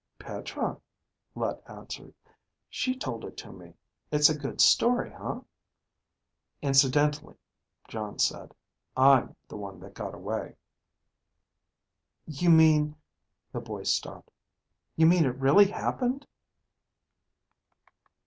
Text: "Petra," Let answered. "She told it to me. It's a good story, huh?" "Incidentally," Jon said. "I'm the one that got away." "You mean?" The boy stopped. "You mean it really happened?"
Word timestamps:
"Petra," 0.17 0.81
Let 1.35 1.61
answered. 1.69 2.15
"She 2.71 2.95
told 2.97 3.23
it 3.23 3.37
to 3.37 3.51
me. 3.53 3.75
It's 4.11 4.29
a 4.31 4.35
good 4.39 4.59
story, 4.59 5.11
huh?" 5.11 5.41
"Incidentally," 6.59 7.35
Jon 7.87 8.17
said. 8.17 8.55
"I'm 8.97 9.35
the 9.47 9.57
one 9.57 9.79
that 9.81 9.93
got 9.93 10.15
away." 10.15 10.55
"You 12.25 12.49
mean?" 12.49 12.95
The 13.51 13.61
boy 13.61 13.83
stopped. 13.83 14.31
"You 14.95 15.05
mean 15.05 15.23
it 15.23 15.35
really 15.35 15.69
happened?" 15.69 16.25